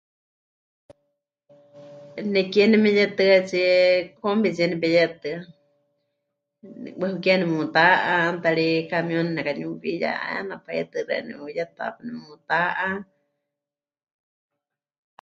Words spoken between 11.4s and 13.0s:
Yetaápa nemutá'a.